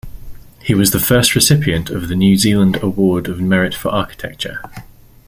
[0.63, 4.59] He was the first recipient of the New Zealand award of merit for architecture.